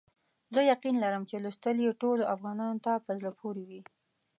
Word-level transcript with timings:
زه 0.53 0.61
یقین 0.73 0.95
لرم 1.03 1.23
چې 1.29 1.35
لوستل 1.43 1.77
یې 1.85 1.91
ټولو 2.01 2.23
افغانانو 2.35 2.83
ته 2.85 2.93
په 3.05 3.11
زړه 3.19 3.31
پوري 3.39 3.63
وي. 3.69 3.81